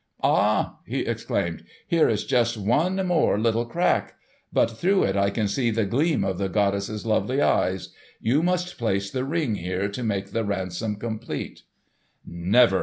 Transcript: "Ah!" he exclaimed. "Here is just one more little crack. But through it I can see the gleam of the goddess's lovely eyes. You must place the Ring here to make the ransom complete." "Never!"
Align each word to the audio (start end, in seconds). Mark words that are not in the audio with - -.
"Ah!" 0.23 0.79
he 0.87 1.01
exclaimed. 1.01 1.63
"Here 1.87 2.09
is 2.09 2.25
just 2.25 2.57
one 2.57 2.95
more 3.05 3.37
little 3.37 3.67
crack. 3.67 4.15
But 4.51 4.71
through 4.71 5.03
it 5.03 5.15
I 5.15 5.29
can 5.29 5.47
see 5.47 5.69
the 5.69 5.85
gleam 5.85 6.23
of 6.23 6.39
the 6.39 6.49
goddess's 6.49 7.05
lovely 7.05 7.39
eyes. 7.39 7.89
You 8.19 8.41
must 8.41 8.79
place 8.79 9.11
the 9.11 9.23
Ring 9.25 9.53
here 9.57 9.87
to 9.89 10.01
make 10.01 10.31
the 10.31 10.43
ransom 10.43 10.95
complete." 10.95 11.61
"Never!" 12.25 12.79